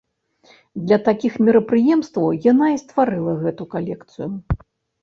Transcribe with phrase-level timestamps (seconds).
[0.85, 4.27] Для такіх мерапрыемстваў яна і стварыла гэту калекцыю.